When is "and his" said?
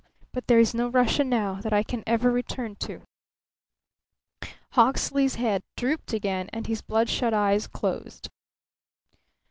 6.51-6.81